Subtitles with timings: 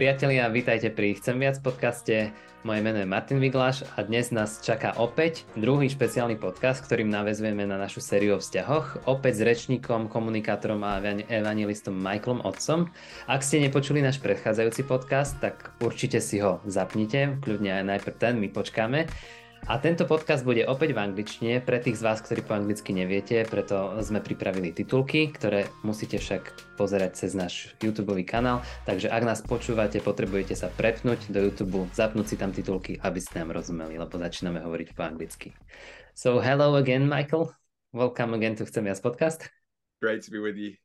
[0.00, 2.32] Priatelia, vítajte pri Chcem viac podcaste.
[2.64, 7.68] Moje meno je Martin Vigláš a dnes nás čaká opäť druhý špeciálny podcast, ktorým navezujeme
[7.68, 12.88] na našu sériu o vzťahoch, opäť s rečníkom, komunikátorom a evangelistom Michaelom Otcom.
[13.28, 18.40] Ak ste nepočuli náš predchádzajúci podcast, tak určite si ho zapnite, kľudne aj najprv ten,
[18.40, 19.04] my počkáme.
[19.68, 23.44] A tento podcast bude opäť v angličtine pre tých z vás, ktorí po anglicky neviete,
[23.44, 29.40] preto sme pripravili titulky, ktoré musíte však pozerať cez náš YouTube kanál, takže ak nás
[29.42, 34.16] počúvate, potrebujete sa prepnúť do YouTube, zapnúť si tam titulky, aby ste nám rozumeli, lebo
[34.16, 35.52] začíname hovoriť po anglicky.
[36.14, 37.52] So hello again, Michael.
[37.90, 39.50] Welcome again to Chcem viac podcast.
[39.98, 40.78] Great to be with you.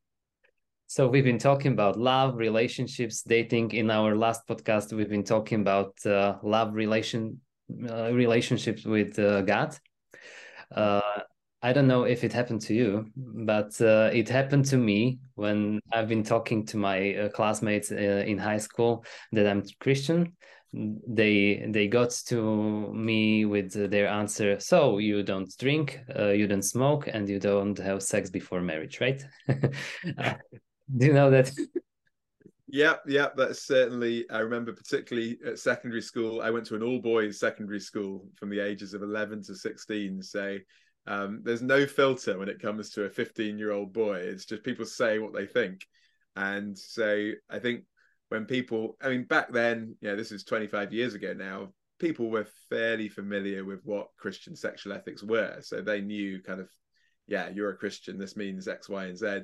[0.87, 3.73] So we've been talking about love, relationships, dating.
[3.73, 9.41] In our last podcast, we've been talking about uh, love, relation, uh, relationships with uh,
[9.41, 9.77] God.
[10.75, 11.01] Uh,
[11.61, 15.79] I don't know if it happened to you, but uh, it happened to me when
[15.91, 20.33] I've been talking to my uh, classmates uh, in high school that I'm Christian.
[20.73, 24.59] They they got to me with their answer.
[24.59, 29.23] So you don't drink, you don't smoke, and you don't have sex before marriage, right?
[29.47, 31.51] do you know that?
[32.75, 34.29] Yeah, yep, that's certainly.
[34.29, 36.41] I remember particularly at secondary school.
[36.41, 40.21] I went to an all boys secondary school from the ages of 11 to 16.
[40.21, 40.57] So
[41.07, 44.17] um, there's no filter when it comes to a 15 year old boy.
[44.17, 45.87] It's just people say what they think.
[46.35, 47.85] And so I think
[48.27, 52.29] when people, I mean, back then, you know, this is 25 years ago now, people
[52.29, 55.61] were fairly familiar with what Christian sexual ethics were.
[55.61, 56.67] So they knew kind of,
[57.25, 58.17] yeah, you're a Christian.
[58.17, 59.43] This means X, Y, and Z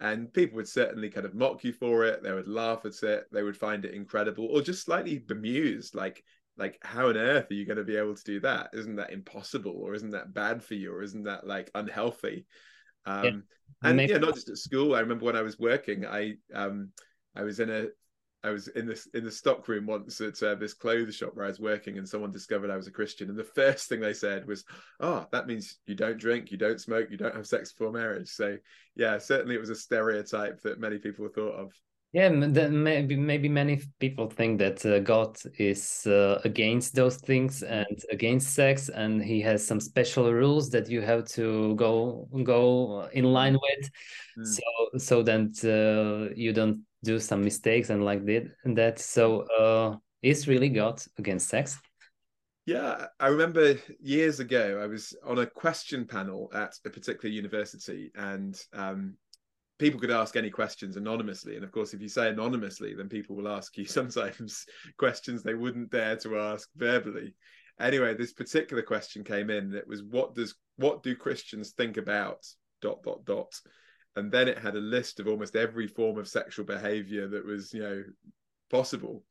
[0.00, 3.24] and people would certainly kind of mock you for it they would laugh at it
[3.32, 6.22] they would find it incredible or just slightly bemused like
[6.58, 9.12] like how on earth are you going to be able to do that isn't that
[9.12, 12.46] impossible or isn't that bad for you or isn't that like unhealthy
[13.06, 13.30] um yeah.
[13.88, 14.12] and Maybe.
[14.12, 16.90] yeah not just at school i remember when i was working i um
[17.34, 17.86] i was in a
[18.46, 21.46] I was in this in the stock room once at uh, this clothes shop where
[21.46, 23.28] I was working, and someone discovered I was a Christian.
[23.28, 24.64] And the first thing they said was,
[25.00, 28.28] "Oh, that means you don't drink, you don't smoke, you don't have sex before marriage."
[28.28, 28.56] So,
[28.94, 31.72] yeah, certainly it was a stereotype that many people thought of.
[32.12, 38.00] Yeah, maybe maybe many people think that uh, God is uh, against those things and
[38.10, 43.24] against sex, and He has some special rules that you have to go go in
[43.24, 43.90] line with,
[44.38, 44.46] mm.
[44.46, 48.98] so so that uh, you don't do some mistakes and like that that.
[48.98, 51.78] So uh is really god against sex.
[52.66, 58.10] Yeah i remember years ago i was on a question panel at a particular university
[58.16, 59.14] and um
[59.78, 61.54] people could ask any questions anonymously.
[61.54, 64.66] And of course if you say anonymously then people will ask you sometimes
[64.98, 67.34] questions they wouldn't dare to ask verbally.
[67.78, 72.40] Anyway this particular question came in it was what does what do christians think about
[72.80, 73.52] dot dot dot
[74.16, 77.72] and then it had a list of almost every form of sexual behavior that was
[77.72, 78.02] you know
[78.70, 79.22] possible.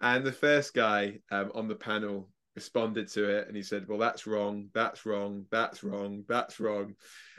[0.00, 3.98] And the first guy um, on the panel responded to it and he said well
[3.98, 6.94] that's wrong that's wrong that's wrong that's wrong.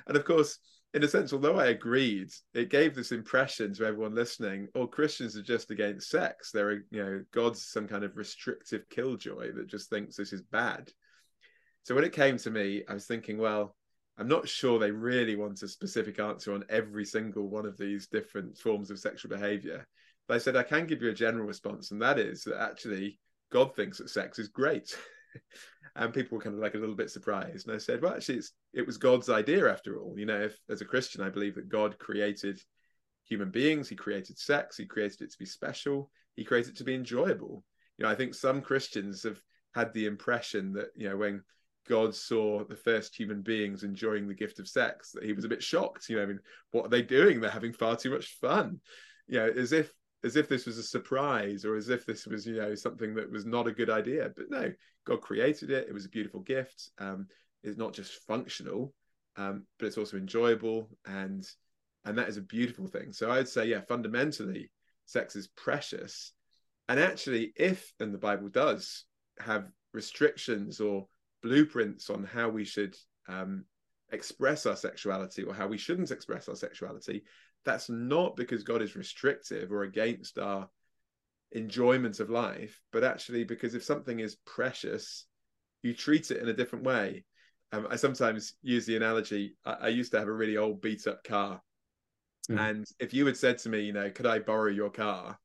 [0.07, 0.57] And of course
[0.95, 5.35] in a sense although i agreed it gave this impression to everyone listening oh christians
[5.35, 6.51] are just against sex.
[6.51, 10.91] They're you know god's some kind of restrictive killjoy that just thinks this is bad.
[11.83, 13.75] So when it came to me i was thinking well
[14.18, 18.07] I'm not sure they really want a specific answer on every single one of these
[18.07, 19.88] different forms of sexual behavior.
[20.28, 23.19] But I said, I can give you a general response, and that is that actually
[23.51, 24.96] God thinks that sex is great.
[25.96, 27.68] and people were kind of like a little bit surprised.
[27.68, 28.41] And I said, well, actually,
[28.74, 30.16] it was God's idea after all.
[30.18, 32.59] You know, if as a Christian, I believe that God created
[33.28, 36.84] human beings, He created sex, He created it to be special, He created it to
[36.84, 37.63] be enjoyable.
[37.97, 39.40] You know, I think some Christians have
[39.75, 41.44] had the impression that, you know, when
[41.88, 45.49] God saw the first human beings enjoying the gift of sex, that he was a
[45.49, 46.09] bit shocked.
[46.09, 46.39] You know, I mean,
[46.71, 47.39] what are they doing?
[47.39, 48.79] They're having far too much fun.
[49.27, 52.45] You know, as if as if this was a surprise or as if this was,
[52.45, 54.31] you know, something that was not a good idea.
[54.35, 54.71] But no,
[55.05, 55.88] God created it.
[55.89, 56.91] It was a beautiful gift.
[56.97, 57.27] Um,
[57.61, 58.94] it's not just functional,
[59.35, 61.45] um, but it's also enjoyable and
[62.06, 63.13] and that is a beautiful thing.
[63.13, 64.71] So I'd say, yeah, fundamentally,
[65.06, 66.33] sex is precious.
[66.89, 69.06] And actually, if and the Bible does
[69.39, 71.07] have restrictions or
[71.44, 72.95] blueprints on how we should
[73.28, 73.66] um,
[74.12, 77.24] express our sexuality or how we shouldn't express our sexuality,
[77.66, 80.69] that's not because God is restrictive or against our
[81.51, 85.25] enjoyment of life, but actually because if something is precious,
[85.81, 87.25] you treat it in a different way.
[87.72, 91.07] Um, I sometimes use the analogy I, I, used to have a really old beat
[91.07, 91.62] up car.
[92.50, 92.60] Mm.
[92.60, 95.39] And if you had said to me, you know, could I borrow your car?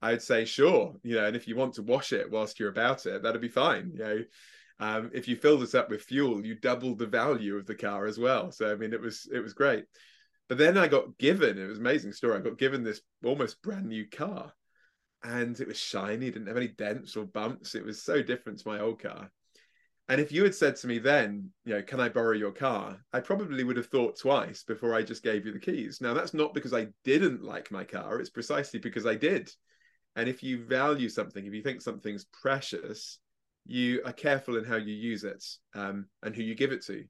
[0.00, 3.06] I'd say, sure, you know, and if you want to wash it whilst you're about
[3.06, 3.90] it, that'd be fine.
[3.92, 4.18] You know,
[4.80, 8.06] um, if you fill this up with fuel, you double the value of the car
[8.06, 8.50] as well.
[8.52, 9.84] So I mean, it was it was great.
[10.48, 12.38] But then I got given it was amazing story.
[12.38, 14.52] I got given this almost brand new car,
[15.22, 17.74] and it was shiny, didn't have any dents or bumps.
[17.74, 19.30] It was so different to my old car.
[20.10, 22.98] And if you had said to me then, you know, can I borrow your car?
[23.12, 26.00] I probably would have thought twice before I just gave you the keys.
[26.00, 29.50] Now, that's not because I didn't like my car, it's precisely because I did.
[30.16, 33.18] And if you value something, if you think something's precious,
[33.68, 35.44] you are careful in how you use it
[35.74, 37.04] um, and who you give it to.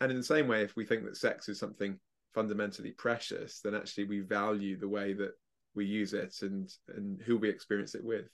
[0.00, 2.00] And in the same way, if we think that sex is something
[2.34, 5.32] fundamentally precious, then actually we value the way that
[5.74, 8.26] we use it and and who we experience it with.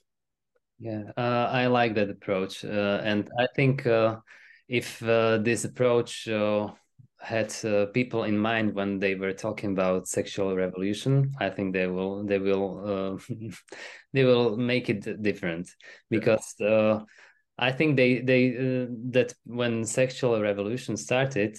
[0.78, 4.18] Yeah, uh, I like that approach, uh, and I think uh,
[4.68, 6.68] if uh, this approach uh,
[7.18, 11.88] had uh, people in mind when they were talking about sexual revolution, I think they
[11.88, 13.18] will they will
[14.12, 15.68] they will make it different
[16.10, 16.54] because.
[17.58, 18.50] I think they they
[19.10, 21.58] that when sexual revolution started,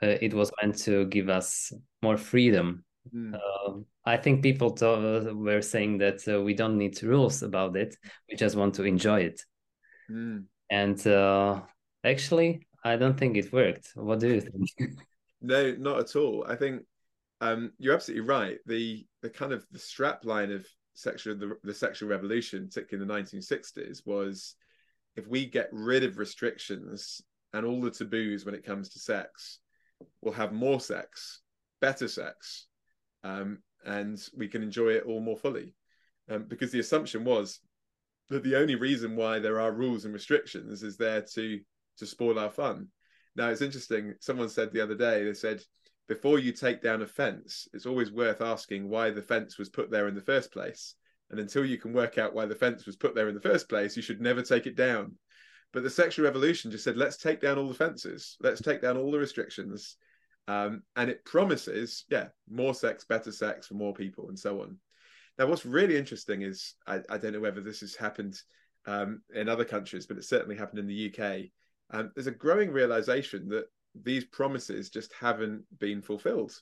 [0.00, 3.34] it was meant to give us more freedom Mm.
[3.34, 4.76] Uh, I think people
[5.34, 7.96] were saying that uh, we don't need rules about it.
[8.30, 9.42] We just want to enjoy it.
[10.10, 10.44] Mm.
[10.70, 11.62] And uh,
[12.04, 13.90] actually, I don't think it worked.
[13.94, 14.98] What do you think?
[15.42, 16.44] no, not at all.
[16.48, 16.82] I think
[17.40, 18.58] um, you're absolutely right.
[18.66, 23.08] The the kind of the strap line of sexual the, the sexual revolution, particularly in
[23.08, 24.54] the 1960s, was
[25.16, 27.20] if we get rid of restrictions
[27.52, 29.60] and all the taboos when it comes to sex,
[30.20, 31.40] we'll have more sex,
[31.80, 32.66] better sex,
[33.22, 35.74] um, and we can enjoy it all more fully.
[36.28, 37.60] Um, because the assumption was
[38.30, 41.60] that the only reason why there are rules and restrictions is there to
[41.98, 42.88] to spoil our fun.
[43.36, 44.14] Now it's interesting.
[44.20, 45.62] Someone said the other day they said
[46.08, 49.90] before you take down a fence, it's always worth asking why the fence was put
[49.90, 50.94] there in the first place.
[51.30, 53.68] And until you can work out why the fence was put there in the first
[53.68, 55.16] place, you should never take it down.
[55.72, 58.96] But the sexual revolution just said, let's take down all the fences, let's take down
[58.96, 59.96] all the restrictions,
[60.46, 64.78] um, and it promises, yeah, more sex, better sex for more people, and so on.
[65.38, 68.40] Now, what's really interesting is I, I don't know whether this has happened
[68.86, 71.46] um, in other countries, but it certainly happened in the UK.
[71.90, 73.64] Um, there's a growing realization that
[74.00, 76.52] these promises just haven't been fulfilled.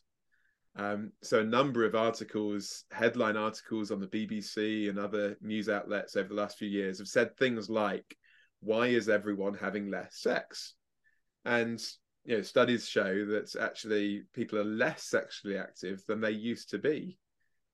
[0.75, 6.17] Um, so, a number of articles, headline articles on the BBC and other news outlets
[6.17, 8.17] over the last few years have said things like,
[8.61, 10.75] Why is everyone having less sex?
[11.45, 11.83] And
[12.25, 16.79] you know studies show that actually people are less sexually active than they used to
[16.79, 17.19] be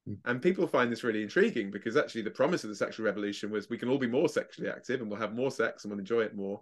[0.09, 0.17] mm.
[0.25, 3.69] and people find this really intriguing because actually the promise of the sexual revolution was
[3.69, 6.21] we can all be more sexually active and we'll have more sex and we'll enjoy
[6.21, 6.61] it more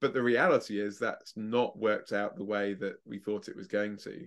[0.00, 3.66] but the reality is that's not worked out the way that we thought it was
[3.66, 4.26] going to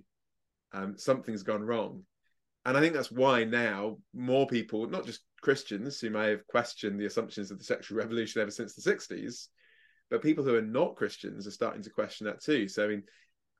[0.74, 2.04] um, something's gone wrong
[2.66, 7.00] and i think that's why now more people not just christians who may have questioned
[7.00, 9.48] the assumptions of the sexual revolution ever since the 60s
[10.10, 12.68] but people who are not Christians are starting to question that too.
[12.68, 13.04] So I mean,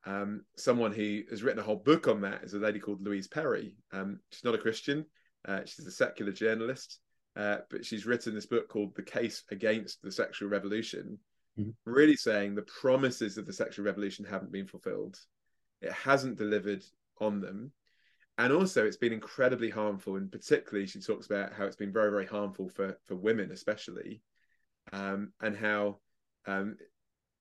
[0.06, 3.28] um, someone who has written a whole book on that is a lady called Louise
[3.28, 3.76] Perry.
[3.92, 5.04] Um, she's not a Christian;
[5.46, 7.00] uh, she's a secular journalist,
[7.36, 11.18] uh, but she's written this book called "The Case Against the Sexual Revolution,"
[11.58, 11.70] mm-hmm.
[11.84, 15.18] really saying the promises of the sexual revolution haven't been fulfilled.
[15.82, 16.82] It hasn't delivered
[17.20, 17.72] on them.
[18.36, 20.16] And also, it's been incredibly harmful.
[20.16, 24.22] And particularly, she talks about how it's been very, very harmful for, for women, especially,
[24.92, 25.98] um, and how
[26.46, 26.76] um,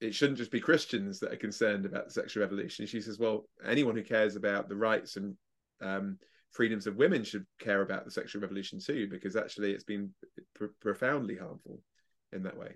[0.02, 2.88] it shouldn't just be Christians that are concerned about the sexual revolution.
[2.88, 5.36] She says, well, anyone who cares about the rights and
[5.82, 6.18] um,
[6.52, 10.10] freedoms of women should care about the sexual revolution too, because actually it's been
[10.56, 11.82] pr- profoundly harmful
[12.32, 12.76] in that way.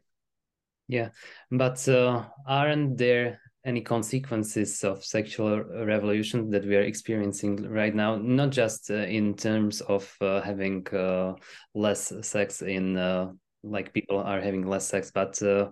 [0.88, 1.10] Yeah,
[1.50, 8.16] but uh, aren't there any consequences of sexual revolution that we are experiencing right now?
[8.16, 11.36] Not just uh, in terms of uh, having uh,
[11.76, 13.32] less sex in, uh,
[13.64, 15.70] like people are having less sex, but uh,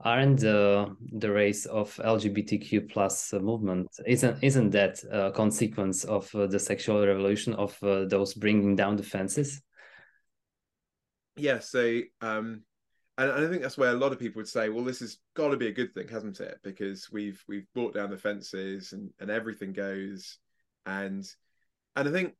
[0.00, 6.48] aren't the the race of LGBTQ plus movement isn't isn't that a consequence of uh,
[6.48, 9.62] the sexual revolution of those bringing down the fences?
[11.36, 12.64] Yeah, so um,
[13.18, 15.48] and, I think that's where a lot of people would say, well, this has got
[15.48, 16.58] to be a good thing, hasn't it?
[16.62, 20.38] Because we've we've brought down the fences and and everything goes,
[20.86, 21.24] and
[21.96, 22.34] and I think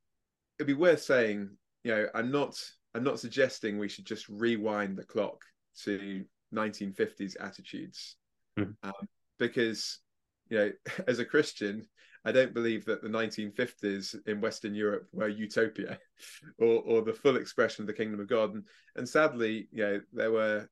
[0.59, 1.51] it'd be worth saying,
[1.85, 2.59] you know, I'm not
[2.95, 5.43] I'm not suggesting we should just rewind the clock
[5.85, 6.25] to
[6.55, 8.17] 1950s attitudes
[8.59, 8.75] mm.
[8.83, 8.93] um,
[9.39, 10.01] because
[10.49, 10.73] you know
[11.09, 11.87] as a christian
[12.25, 15.99] i don't believe that the 1950s in western europe were utopia
[16.59, 18.65] or, or the full expression of the kingdom of god and,
[18.97, 20.69] and sadly you know there were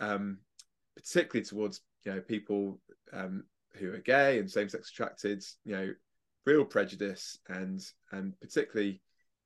[0.00, 0.38] um,
[0.96, 2.80] particularly towards you know people
[3.12, 3.44] um,
[3.74, 5.90] who are gay and same-sex attracted you know
[6.46, 7.80] real prejudice and
[8.12, 9.00] and particularly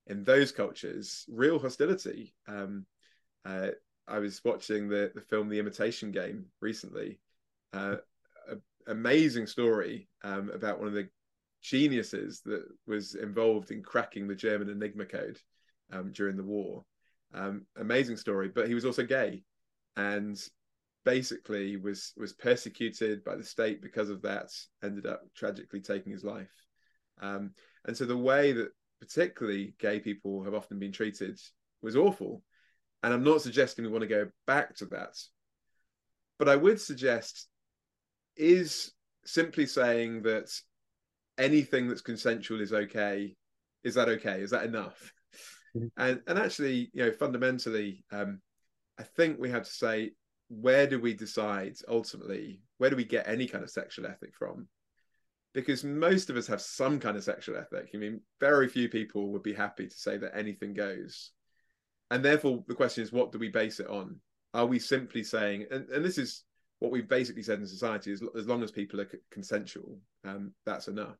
[0.06, 2.86] in those cultures real hostility um,
[3.44, 3.68] uh,
[4.08, 7.20] I was watching the the film The Imitation Game recently.
[7.72, 7.96] Uh,
[8.88, 11.08] amazing story um, about one of the
[11.62, 15.38] geniuses that was involved in cracking the German Enigma code
[15.92, 16.84] um, during the war.
[17.34, 19.42] Um, amazing story, but he was also gay,
[19.96, 20.40] and
[21.04, 24.48] basically was was persecuted by the state because of that.
[24.82, 26.52] Ended up tragically taking his life.
[27.20, 27.52] Um,
[27.86, 28.68] and so the way that
[29.00, 31.38] particularly gay people have often been treated
[31.82, 32.42] was awful.
[33.02, 35.14] And I'm not suggesting we want to go back to that.
[36.38, 37.46] But I would suggest
[38.38, 38.92] is
[39.24, 40.50] simply saying that
[41.36, 43.36] anything that's consensual is okay.
[43.84, 44.40] Is that okay?
[44.40, 45.12] Is that enough?
[45.76, 45.86] Mm-hmm.
[45.96, 48.40] And and actually, you know, fundamentally, um,
[48.98, 50.12] I think we have to say,
[50.48, 52.62] where do we decide ultimately?
[52.78, 54.68] Where do we get any kind of sexual ethic from?
[55.54, 57.90] because most of us have some kind of sexual ethic.
[57.94, 61.32] I mean, very few people would be happy to say that anything goes.
[62.10, 64.20] And therefore, the question is, what do we base it on?
[64.54, 66.44] Are we simply saying, and, and this is
[66.78, 70.88] what we've basically said in society, is as long as people are consensual, um, that's
[70.88, 71.18] enough.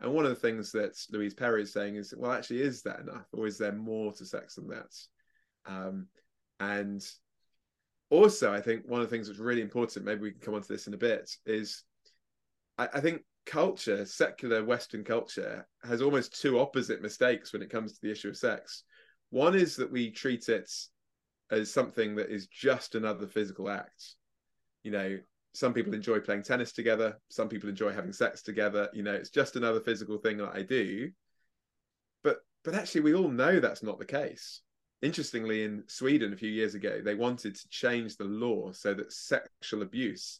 [0.00, 3.00] And one of the things that Louise Perry is saying is, well, actually, is that
[3.00, 4.92] enough, or is there more to sex than that?
[5.64, 6.08] Um,
[6.60, 7.02] and
[8.10, 10.62] also, I think one of the things that's really important, maybe we can come on
[10.62, 11.82] to this in a bit, is
[12.78, 17.92] I, I think culture, secular Western culture, has almost two opposite mistakes when it comes
[17.92, 18.82] to the issue of sex.
[19.30, 20.70] One is that we treat it
[21.50, 24.14] as something that is just another physical act.
[24.86, 25.18] You know,
[25.52, 25.96] some people mm.
[25.96, 28.88] enjoy playing tennis together, some people enjoy having sex together.
[28.92, 31.10] You know, it's just another physical thing that I do.
[32.22, 34.60] But but actually we all know that's not the case.
[35.02, 39.12] Interestingly, in Sweden a few years ago, they wanted to change the law so that
[39.12, 40.38] sexual abuse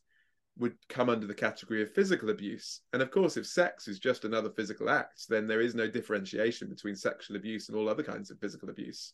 [0.59, 2.81] would come under the category of physical abuse.
[2.93, 6.69] And of course, if sex is just another physical act, then there is no differentiation
[6.69, 9.13] between sexual abuse and all other kinds of physical abuse.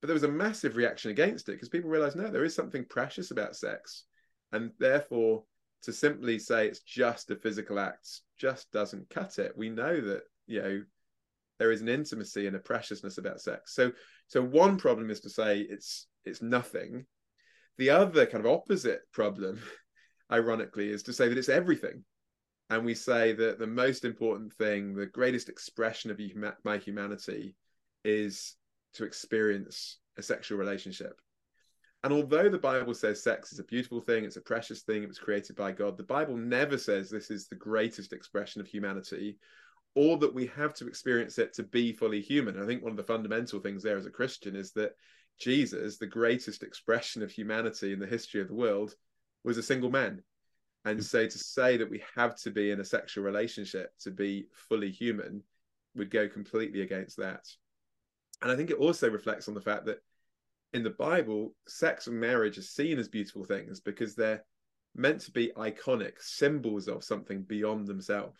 [0.00, 2.84] But there was a massive reaction against it because people realized no, there is something
[2.84, 4.04] precious about sex.
[4.52, 5.44] And therefore,
[5.82, 9.52] to simply say it's just a physical act just doesn't cut it.
[9.56, 10.82] We know that, you know,
[11.58, 13.74] there is an intimacy and a preciousness about sex.
[13.74, 13.92] So
[14.28, 17.06] so one problem is to say it's it's nothing.
[17.78, 19.60] The other kind of opposite problem
[20.32, 22.04] ironically, is to say that it's everything.
[22.70, 26.20] And we say that the most important thing, the greatest expression of
[26.64, 27.54] my humanity,
[28.04, 28.56] is
[28.94, 31.18] to experience a sexual relationship.
[32.04, 35.08] And although the Bible says sex is a beautiful thing, it's a precious thing, it
[35.08, 39.36] was created by God, the Bible never says this is the greatest expression of humanity
[39.94, 42.62] or that we have to experience it to be fully human.
[42.62, 44.92] I think one of the fundamental things there as a Christian is that
[45.40, 48.94] Jesus, the greatest expression of humanity in the history of the world,
[49.42, 50.22] was a single man.
[50.84, 54.46] And so to say that we have to be in a sexual relationship to be
[54.68, 55.42] fully human
[55.96, 57.44] would go completely against that.
[58.40, 59.98] And I think it also reflects on the fact that
[60.72, 64.44] in the Bible, sex and marriage are seen as beautiful things because they're
[64.94, 68.38] meant to be iconic symbols of something beyond themselves.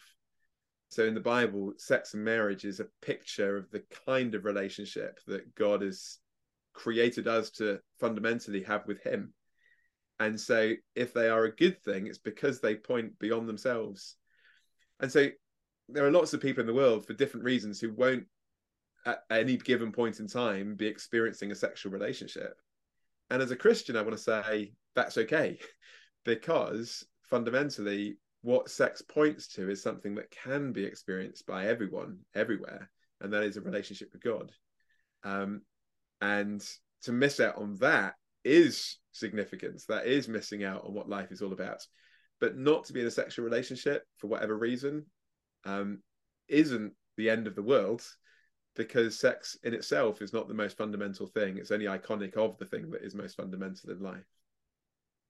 [0.90, 5.20] So in the Bible, sex and marriage is a picture of the kind of relationship
[5.26, 6.18] that God has
[6.72, 9.32] created us to fundamentally have with Him.
[10.20, 14.16] And so if they are a good thing, it's because they point beyond themselves.
[15.00, 15.28] And so
[15.88, 18.26] there are lots of people in the world for different reasons who won't
[19.06, 22.54] at any given point in time be experiencing a sexual relationship.
[23.30, 25.58] And as a Christian, I want to say that's okay
[26.24, 32.90] because fundamentally what sex points to is something that can be experienced by everyone everywhere
[33.20, 34.52] and that is a relationship with god
[35.24, 35.62] um,
[36.20, 36.64] and
[37.02, 38.14] to miss out on that
[38.44, 41.84] is significance, that is missing out on what life is all about.
[42.40, 45.06] But not to be in a sexual relationship for whatever reason
[45.64, 46.02] um,
[46.48, 48.04] isn't the end of the world
[48.78, 51.58] because sex in itself is not the most fundamental thing.
[51.58, 54.24] It's only iconic of the thing that is most fundamental in life.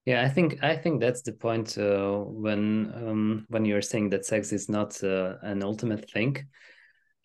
[0.05, 4.25] Yeah, I think I think that's the point uh, when um, when you're saying that
[4.25, 6.47] sex is not uh, an ultimate thing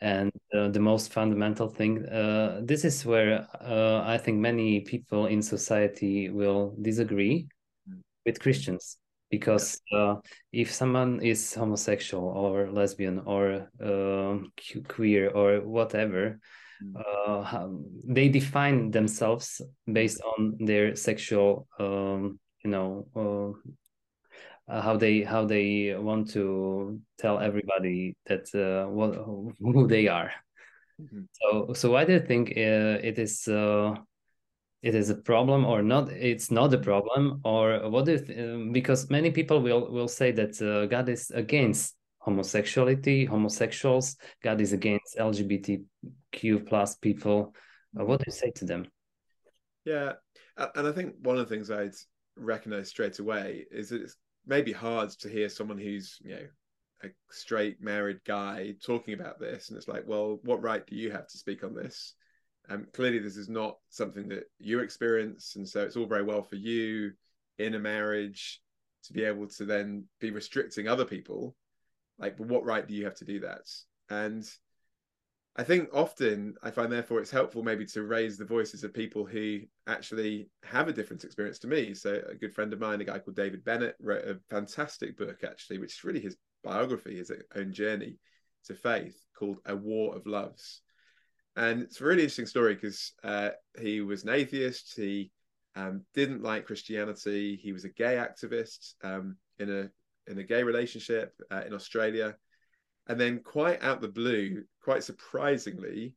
[0.00, 5.26] and uh, the most fundamental thing uh, this is where uh, i think many people
[5.26, 7.46] in society will disagree
[7.88, 8.00] mm.
[8.26, 8.98] with christians
[9.34, 10.14] because uh,
[10.52, 14.52] if someone is homosexual or lesbian or um,
[14.88, 16.38] queer or whatever
[16.82, 16.94] mm.
[17.02, 17.68] uh,
[18.06, 19.60] they define themselves
[19.90, 23.50] based on their sexual um, you know uh,
[24.72, 29.14] uh, how they how they want to tell everybody that uh, what
[29.60, 30.32] who they are.
[31.00, 31.22] Mm-hmm.
[31.32, 33.94] So so why do you think uh, it is uh,
[34.84, 36.10] it is a problem or not?
[36.10, 40.30] It's not a problem, or what do you um, because many people will will say
[40.32, 44.16] that uh, God is against homosexuality, homosexuals.
[44.42, 47.54] God is against LGBTQ plus people.
[47.98, 48.86] Uh, what do you say to them?
[49.86, 50.12] Yeah,
[50.56, 51.94] and I think one of the things I'd
[52.36, 56.46] recognize straight away is that it's maybe hard to hear someone who's you know
[57.04, 61.10] a straight married guy talking about this and it's like well what right do you
[61.10, 62.14] have to speak on this
[62.68, 66.42] Um, clearly, this is not something that you experience, and so it's all very well
[66.42, 67.12] for you
[67.58, 68.60] in a marriage
[69.04, 71.54] to be able to then be restricting other people.
[72.18, 73.68] Like, but what right do you have to do that?
[74.08, 74.48] And
[75.56, 79.24] I think often I find therefore it's helpful maybe to raise the voices of people
[79.24, 81.94] who actually have a different experience to me.
[81.94, 85.44] So a good friend of mine, a guy called David Bennett, wrote a fantastic book
[85.44, 88.18] actually, which is really his biography, his own journey
[88.64, 90.80] to faith, called A War of Loves.
[91.56, 94.94] And it's a really interesting story because uh, he was an atheist.
[94.96, 95.30] He
[95.76, 97.56] um, didn't like Christianity.
[97.62, 99.90] He was a gay activist um, in a
[100.30, 102.34] in a gay relationship uh, in Australia
[103.06, 106.14] and then quite out the blue, quite surprisingly,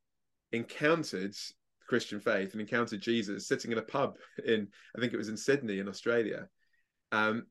[0.51, 1.35] encountered
[1.87, 5.37] Christian faith and encountered Jesus sitting in a pub in, I think it was in
[5.37, 6.47] Sydney in Australia.
[7.11, 7.47] Um,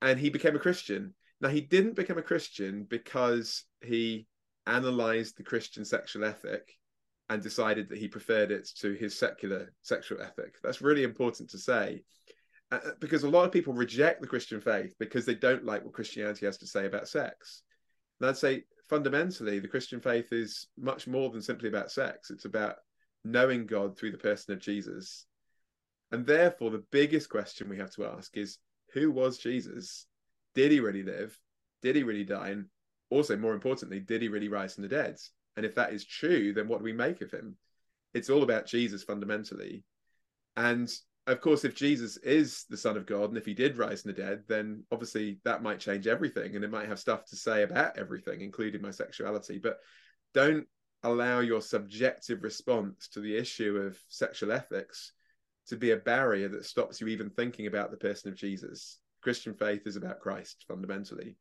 [0.00, 1.14] and he became a Christian.
[1.40, 4.26] Now, he didn't become a Christian because he
[4.66, 6.72] analyzed the Christian sexual ethic
[7.32, 10.56] and decided that he preferred it to his secular sexual ethic.
[10.62, 12.02] That's really important to say.
[12.70, 15.92] Uh, because a lot of people reject the Christian faith because they don't like what
[15.92, 17.62] Christianity has to say about sex.
[18.20, 22.30] And I'd say fundamentally, the Christian faith is much more than simply about sex.
[22.30, 22.76] It's about
[23.24, 25.26] knowing God through the person of Jesus.
[26.10, 28.58] And therefore, the biggest question we have to ask is
[28.92, 30.06] who was Jesus?
[30.54, 31.38] Did he really live?
[31.82, 32.50] Did he really die?
[32.50, 32.66] And
[33.10, 35.16] also, more importantly, did he really rise from the dead?
[35.56, 37.56] And if that is true, then what do we make of him?
[38.14, 39.84] It's all about Jesus fundamentally.
[40.56, 40.92] And
[41.26, 44.12] of course, if Jesus is the Son of God, and if he did rise from
[44.12, 47.62] the dead, then obviously that might change everything, and it might have stuff to say
[47.62, 49.58] about everything, including my sexuality.
[49.58, 49.78] But
[50.34, 50.66] don't
[51.04, 55.12] allow your subjective response to the issue of sexual ethics
[55.68, 58.98] to be a barrier that stops you even thinking about the person of Jesus.
[59.20, 61.36] Christian faith is about Christ fundamentally.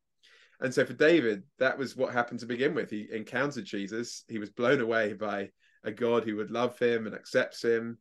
[0.62, 2.89] And so for David, that was what happened to begin with.
[2.89, 5.50] He encountered Jesus, he was blown away by
[5.84, 7.98] a God who would love him and accepts him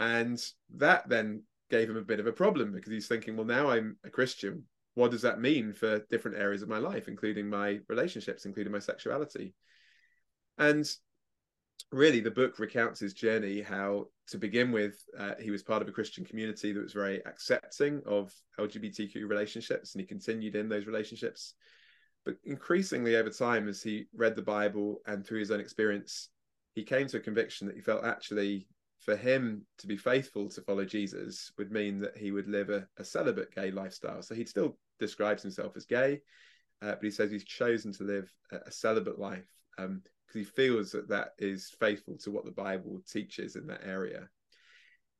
[0.00, 0.42] and
[0.76, 3.96] that then gave him a bit of a problem because he's thinking, well, now I'm
[4.02, 4.64] a Christian.
[4.94, 8.78] What does that mean for different areas of my life, including my relationships, including my
[8.78, 9.54] sexuality?
[10.58, 10.90] And
[11.92, 13.60] really, the book recounts his journey.
[13.60, 17.24] How, to begin with, uh, he was part of a Christian community that was very
[17.26, 21.54] accepting of LGBTQ relationships, and he continued in those relationships.
[22.24, 26.28] But increasingly over time, as he read the Bible and through his own experience,
[26.74, 28.68] he came to a conviction that he felt actually
[29.00, 32.86] for him to be faithful to follow Jesus would mean that he would live a,
[32.98, 34.22] a celibate gay lifestyle.
[34.22, 36.20] So he still describes himself as gay,
[36.82, 40.02] uh, but he says he's chosen to live a, a celibate life because um,
[40.34, 44.28] he feels that that is faithful to what the Bible teaches in that area.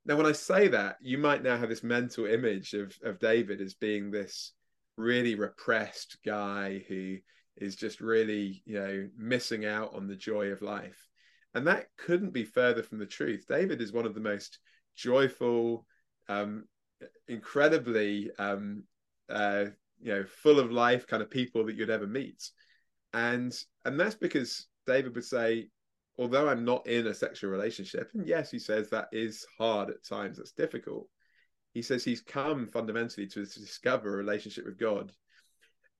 [0.05, 3.61] Now, when I say that, you might now have this mental image of, of David
[3.61, 4.53] as being this
[5.01, 7.17] really repressed guy who
[7.57, 11.07] is just really, you know, missing out on the joy of life.
[11.53, 13.45] And that couldn't be further from the truth.
[13.47, 14.59] David is one of the most
[14.95, 15.85] joyful,
[16.29, 16.65] um,
[17.27, 18.83] incredibly, um,
[19.29, 19.65] uh,
[20.01, 22.49] you know, full of life kind of people that you'd ever meet.
[23.13, 25.67] And and that's because David would say,
[26.17, 30.05] although I'm not in a sexual relationship, and yes, he says that is hard at
[30.05, 31.07] times, that's difficult.
[31.73, 35.11] He says he's come fundamentally to, discover a relationship with God.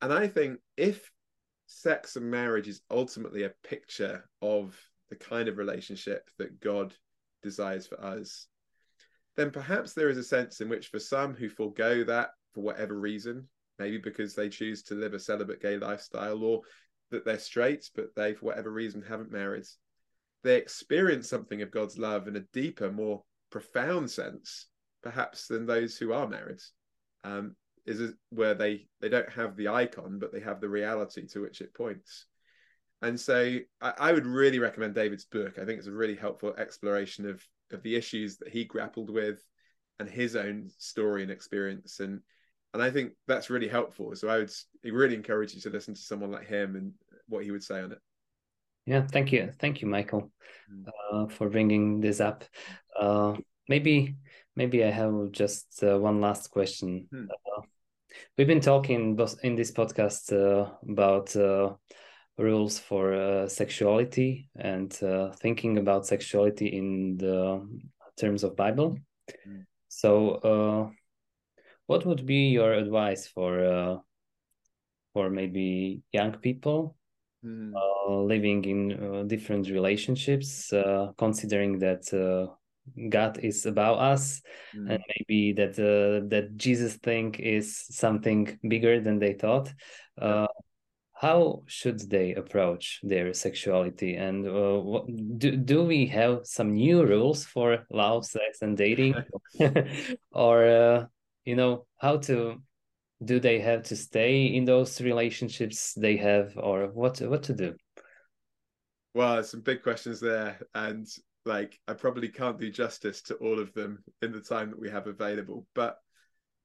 [0.01, 1.11] And I think if
[1.67, 4.77] sex and marriage is ultimately a picture of
[5.09, 6.93] the kind of relationship that God
[7.43, 8.47] desires for us,
[9.37, 12.99] then perhaps there is a sense in which, for some who forego that for whatever
[12.99, 13.47] reason,
[13.79, 16.61] maybe because they choose to live a celibate gay lifestyle or
[17.11, 19.65] that they're straight, but they, for whatever reason, haven't married,
[20.43, 24.67] they experience something of God's love in a deeper, more profound sense,
[25.03, 26.61] perhaps, than those who are married.
[27.23, 31.41] Um, is where they they don't have the icon, but they have the reality to
[31.41, 32.25] which it points.
[33.01, 35.57] And so I, I, would really recommend David's book.
[35.57, 39.43] I think it's a really helpful exploration of of the issues that he grappled with
[39.99, 41.99] and his own story and experience.
[41.99, 42.21] And
[42.73, 44.15] and I think that's really helpful.
[44.15, 44.51] So I would
[44.83, 46.93] really encourage you to listen to someone like him and
[47.27, 47.99] what he would say on it.
[48.85, 50.31] Yeah, thank you, thank you, Michael,
[50.71, 50.85] mm.
[51.11, 52.43] uh, for bringing this up.
[52.99, 53.35] Uh,
[53.67, 54.15] maybe
[54.55, 57.07] maybe I have just uh, one last question.
[57.11, 57.25] Hmm.
[57.29, 57.61] Uh,
[58.37, 61.73] we've been talking in this podcast uh, about uh,
[62.37, 67.67] rules for uh, sexuality and uh, thinking about sexuality in the
[68.17, 68.97] terms of Bible.
[69.47, 69.65] Mm.
[69.87, 70.89] So, uh,
[71.87, 73.97] what would be your advice for uh,
[75.13, 76.95] for maybe young people
[77.45, 77.73] mm.
[78.27, 82.11] living in uh, different relationships, uh, considering that?
[83.09, 84.41] God is about us,
[84.75, 84.89] mm.
[84.91, 89.73] and maybe that that Jesus thing is something bigger than they thought.
[90.21, 90.47] Yeah
[91.21, 95.05] how should they approach their sexuality and uh, what,
[95.37, 99.13] do, do we have some new rules for love sex and dating
[100.31, 101.05] or uh,
[101.45, 102.59] you know how to
[103.23, 107.75] do they have to stay in those relationships they have or what what to do
[109.13, 111.07] well some big questions there and
[111.45, 114.89] like i probably can't do justice to all of them in the time that we
[114.89, 115.97] have available but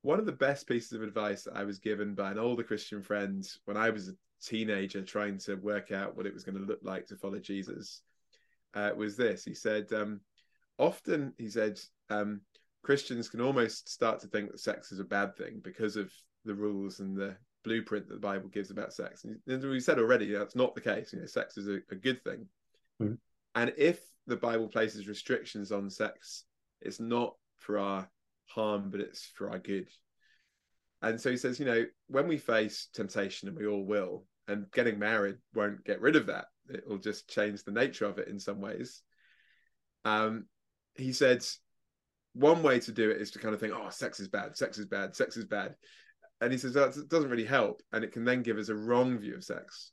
[0.02, 3.02] one of the best pieces of advice that i was given by an older christian
[3.02, 6.64] friend when i was a teenager trying to work out what it was going to
[6.64, 8.02] look like to follow jesus
[8.74, 10.20] uh, was this he said um,
[10.78, 12.42] often he said um,
[12.82, 16.12] christians can almost start to think that sex is a bad thing because of
[16.44, 17.34] the rules and the
[17.66, 19.24] blueprint that the Bible gives about sex.
[19.24, 21.12] And as we said already, that's not the case.
[21.12, 22.46] You know, sex is a, a good thing.
[23.02, 23.14] Mm-hmm.
[23.56, 26.44] And if the Bible places restrictions on sex,
[26.80, 28.08] it's not for our
[28.46, 29.88] harm, but it's for our good.
[31.02, 34.70] And so he says, you know, when we face temptation, and we all will, and
[34.72, 36.46] getting married won't get rid of that.
[36.68, 39.02] It will just change the nature of it in some ways.
[40.04, 40.46] Um,
[40.94, 41.44] he said,
[42.32, 44.78] one way to do it is to kind of think, oh, sex is bad, sex
[44.78, 45.74] is bad, sex is bad
[46.40, 49.18] and he says that doesn't really help and it can then give us a wrong
[49.18, 49.92] view of sex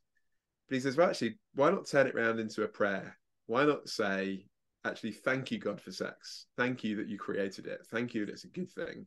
[0.67, 3.87] but he says well actually why not turn it around into a prayer why not
[3.89, 4.45] say
[4.85, 6.47] actually thank you god for sex.
[6.57, 7.85] Thank you that you created it.
[7.89, 9.05] Thank you that it's a good thing.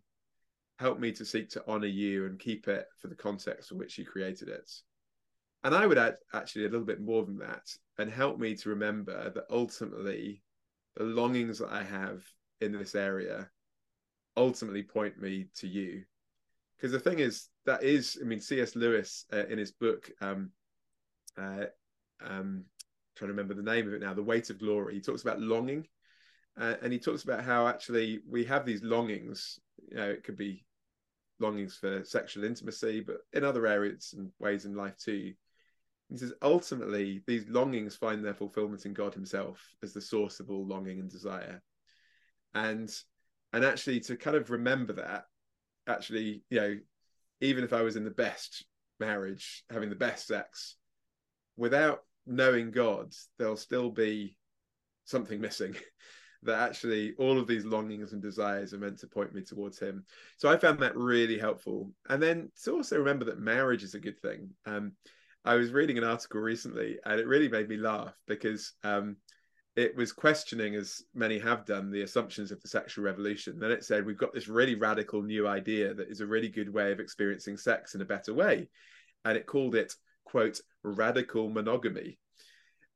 [0.79, 3.99] Help me to seek to honor you and keep it for the context in which
[3.99, 4.71] you created it.
[5.65, 7.67] And i would add actually a little bit more than that
[7.99, 10.43] and help me to remember that ultimately
[10.95, 12.23] the longings that i have
[12.61, 13.51] in this area
[14.37, 16.05] ultimately point me to you.
[16.77, 20.51] Because the thing is that is i mean cs lewis uh, in his book um
[21.37, 21.65] uh
[22.25, 22.65] um
[23.17, 24.95] trying to remember the name of it now the weight of glory.
[24.95, 25.87] He talks about longing
[26.61, 30.37] uh, and he talks about how actually we have these longings you know it could
[30.37, 30.65] be
[31.39, 35.33] longings for sexual intimacy but in other areas and ways in life too.
[36.09, 40.51] He says ultimately these longings find their fulfillment in god himself as the source of
[40.51, 41.63] all longing and desire.
[42.55, 42.91] And
[43.53, 45.25] and actually to kind of remember that
[45.87, 46.77] actually, you know,
[47.41, 48.65] even if I was in the best
[48.99, 50.77] marriage, having the best sex,
[51.57, 54.37] without knowing God, there'll still be
[55.05, 55.75] something missing.
[56.43, 60.05] that actually all of these longings and desires are meant to point me towards Him.
[60.37, 61.93] So I found that really helpful.
[62.09, 64.51] And then to also remember that marriage is a good thing.
[64.65, 64.93] Um,
[65.45, 69.17] I was reading an article recently, and it really made me laugh because um,
[69.77, 73.59] it was questioning, as many have done, the assumptions of the sexual revolution.
[73.59, 76.73] Then it said, we've got this really radical new idea that is a really good
[76.73, 78.69] way of experiencing sex in a better way.
[79.25, 79.95] And it called it,
[80.27, 82.19] quote, radical monogamy.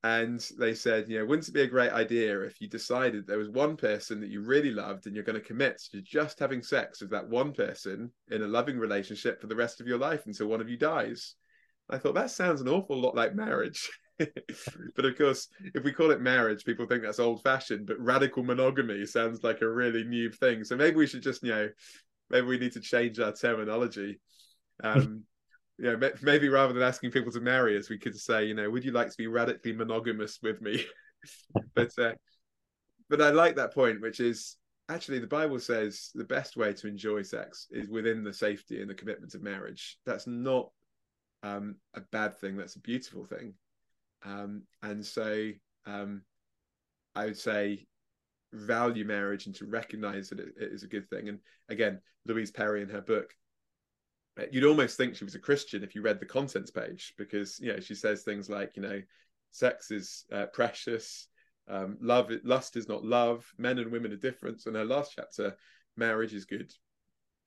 [0.03, 3.37] And they said, you know, wouldn't it be a great idea if you decided there
[3.37, 6.63] was one person that you really loved and you're going to commit to just having
[6.63, 10.23] sex with that one person in a loving relationship for the rest of your life
[10.27, 11.35] until one of you dies?
[11.91, 13.91] I thought that sounds an awful lot like marriage.
[14.19, 18.43] but of course, if we call it marriage, people think that's old fashioned, but radical
[18.43, 20.65] monogamy sounds like a really new thing.
[20.65, 21.69] So maybe we should just, you know,
[22.31, 24.19] maybe we need to change our terminology.
[24.83, 25.25] Um,
[25.83, 28.85] know, maybe rather than asking people to marry us, we could say, you know, would
[28.85, 30.85] you like to be radically monogamous with me?
[31.75, 32.13] but uh,
[33.09, 34.57] but I like that point, which is
[34.89, 38.91] actually the Bible says the best way to enjoy sex is within the safety and
[38.91, 39.99] the commitment of marriage.
[40.05, 40.71] That's not
[41.43, 42.57] um, a bad thing.
[42.57, 43.55] That's a beautiful thing.
[44.25, 45.51] Um, and so
[45.87, 46.23] um,
[47.15, 47.87] I would say
[48.53, 51.29] value marriage and to recognize that it, it is a good thing.
[51.29, 51.39] And
[51.69, 53.33] again, Louise Perry in her book,
[54.51, 57.73] you'd almost think she was a Christian if you read the contents page because you
[57.73, 59.01] know she says things like you know
[59.51, 61.29] sex is uh, precious,
[61.69, 64.63] um, love lust is not love, men and women are different.
[64.67, 65.57] And her last chapter,
[65.97, 66.73] marriage is good,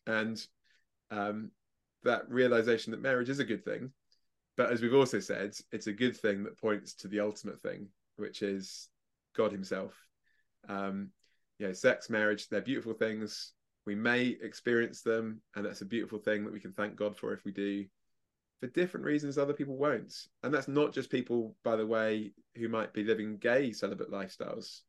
[0.07, 0.45] and
[1.11, 1.51] um,
[2.03, 3.91] that realization that marriage is a good thing
[4.55, 7.87] but as we've also said, it's a good thing that points to the ultimate thing,
[8.17, 8.89] which is
[9.35, 9.93] God Himself.
[10.69, 11.09] Um,
[11.57, 13.53] you know, sex, marriage, they're beautiful things.
[13.85, 17.33] We may experience them, and that's a beautiful thing that we can thank God for
[17.33, 17.85] if we do.
[18.61, 20.13] For different reasons, other people won't.
[20.41, 24.81] And that's not just people, by the way, who might be living gay celibate lifestyles.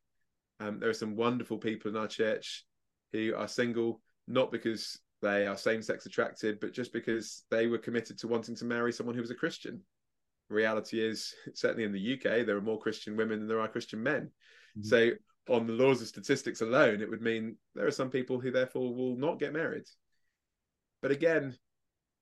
[0.60, 2.64] Um, there are some wonderful people in our church
[3.12, 7.78] who are single, not because they are same sex attracted, but just because they were
[7.78, 9.80] committed to wanting to marry someone who was a Christian.
[10.50, 14.02] Reality is, certainly in the UK, there are more Christian women than there are Christian
[14.02, 14.30] men.
[14.78, 14.82] Mm-hmm.
[14.82, 15.10] So,
[15.48, 18.94] on the laws of statistics alone, it would mean there are some people who therefore
[18.94, 19.84] will not get married.
[21.02, 21.56] But again,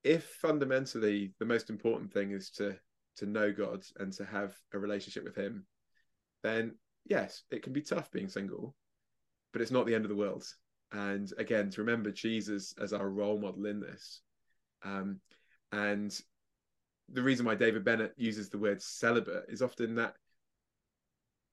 [0.03, 2.77] if fundamentally the most important thing is to
[3.17, 5.67] to know God and to have a relationship with Him,
[6.43, 8.75] then yes, it can be tough being single,
[9.53, 10.45] but it's not the end of the world
[10.93, 14.21] and again to remember jesus as our role model in this
[14.85, 15.21] um,
[15.71, 16.21] and
[17.13, 20.15] the reason why David Bennett uses the word celibate is often that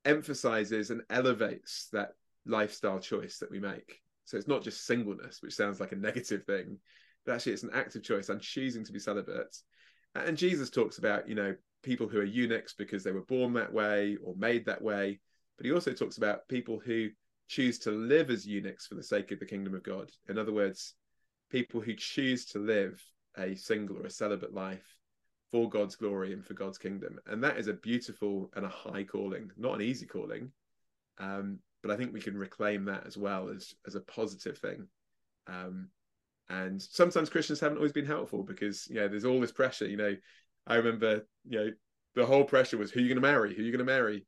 [0.05, 2.09] emphasizes and elevates that
[2.45, 4.01] lifestyle choice that we make.
[4.25, 6.77] So it's not just singleness, which sounds like a negative thing,
[7.25, 8.29] but actually it's an active choice.
[8.29, 9.55] I'm choosing to be celibate.
[10.15, 13.73] And Jesus talks about, you know, people who are eunuchs because they were born that
[13.73, 15.19] way or made that way.
[15.57, 17.09] But he also talks about people who
[17.47, 20.11] choose to live as eunuchs for the sake of the kingdom of God.
[20.29, 20.93] In other words,
[21.49, 23.01] people who choose to live
[23.37, 24.95] a single or a celibate life
[25.51, 27.19] for God's glory and for God's kingdom.
[27.27, 30.51] And that is a beautiful and a high calling, not an easy calling.
[31.17, 34.87] Um, but I think we can reclaim that as well as as a positive thing.
[35.47, 35.89] Um,
[36.49, 39.87] and sometimes Christians haven't always been helpful because you know there's all this pressure.
[39.87, 40.15] You know,
[40.67, 41.71] I remember you know
[42.15, 43.91] the whole pressure was who are you going to marry, who are you going to
[43.91, 44.25] marry.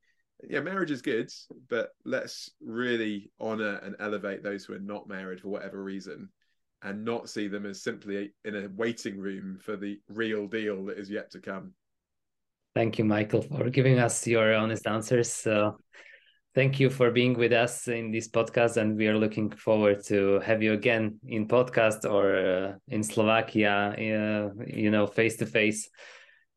[0.47, 1.31] Yeah, marriage is good,
[1.69, 6.29] but let's really honor and elevate those who are not married for whatever reason,
[6.83, 10.97] and not see them as simply in a waiting room for the real deal that
[10.97, 11.73] is yet to come.
[12.73, 15.45] Thank you, Michael, for giving us your honest answers.
[15.45, 15.71] Uh,
[16.55, 20.39] thank you for being with us in this podcast and we are looking forward to
[20.39, 25.89] have you again in podcast or uh, in slovakia uh, you know face to face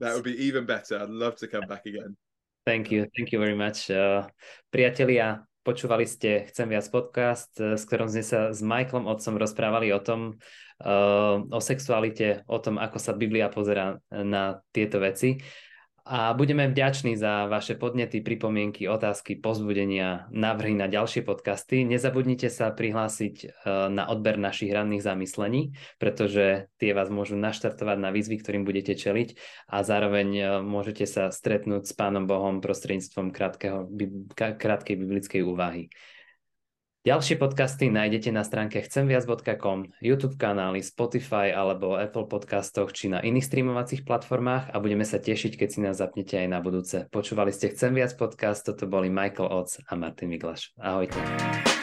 [0.00, 0.98] that would be even better.
[0.98, 2.16] I'd love to come back again.
[2.66, 3.06] Thank you.
[3.16, 3.90] Thank you very much.
[3.90, 4.26] Uh,
[4.72, 9.90] priatelia počúvali ste Chcem viac podcast, uh, s ktorom sme sa s Michaelom Otcom rozprávali
[9.96, 10.36] o tom,
[10.84, 15.40] uh, o sexualite, o tom, ako sa Biblia pozera na tieto veci
[16.04, 21.80] a budeme vďační za vaše podnety, pripomienky, otázky, pozbudenia, návrhy na ďalšie podcasty.
[21.88, 23.46] Nezabudnite sa prihlásiť e,
[23.88, 29.40] na odber našich ranných zamyslení, pretože tie vás môžu naštartovať na výzvy, ktorým budete čeliť
[29.72, 33.88] a zároveň e, môžete sa stretnúť s Pánom Bohom prostredníctvom krátkeho,
[34.36, 35.88] krátkej biblickej úvahy.
[37.04, 43.44] Ďalšie podcasty nájdete na stránke chcemviac.com, YouTube kanály, Spotify alebo Apple podcastoch či na iných
[43.44, 47.04] streamovacích platformách a budeme sa tešiť, keď si nás zapnete aj na budúce.
[47.12, 50.72] Počúvali ste Chcem viac podcast, toto boli Michael Oc a Martin Miglaš.
[50.80, 51.73] Ahojte.